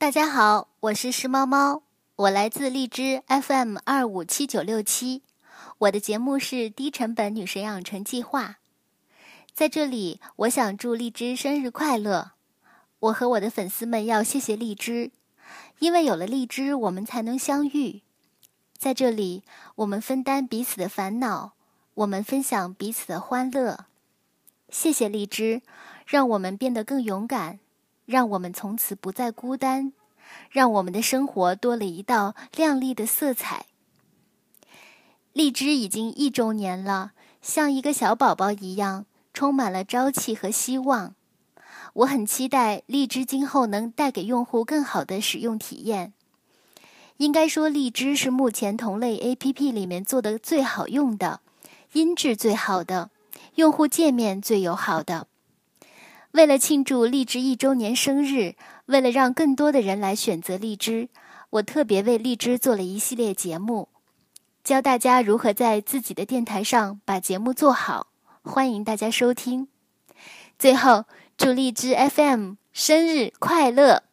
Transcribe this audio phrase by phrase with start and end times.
[0.00, 1.82] 大家好，我是石猫猫，
[2.16, 5.20] 我来自荔枝 FM 二五七九六七，
[5.76, 8.56] 我的节目是低成本女神养成计划。
[9.52, 12.32] 在这里，我想祝荔枝生日快乐。
[12.98, 15.10] 我和我的粉丝们要谢谢荔枝，
[15.80, 18.00] 因为有了荔枝，我们才能相遇。
[18.78, 19.42] 在这里，
[19.74, 21.52] 我们分担彼此的烦恼，
[21.92, 23.84] 我们分享彼此的欢乐。
[24.70, 25.60] 谢谢荔枝，
[26.06, 27.58] 让我们变得更勇敢。
[28.10, 29.92] 让我们从此不再孤单，
[30.50, 33.66] 让我们的生活多了一道亮丽的色彩。
[35.32, 41.14] 荔枝已经一周年了，像一个小宝宝一样，充满了朝气和希望。
[41.92, 46.12] 我很期待荔枝今后能带给用户更好的使用体验。
[47.18, 51.42] 应该说，荔枝是目前同类 APP 里面做的最好用的，
[51.92, 53.10] 音质最好的，
[53.54, 55.28] 用户界面最友好的。
[56.32, 58.54] 为了庆祝荔枝一周年生日，
[58.86, 61.08] 为了让更多的人来选择荔枝，
[61.50, 63.88] 我特别为荔枝做了一系列节目，
[64.62, 68.06] 教大家如何在自己的电台上把节目做好。
[68.42, 69.68] 欢迎大家收听。
[70.56, 71.04] 最后，
[71.36, 74.09] 祝荔枝 FM 生日快乐！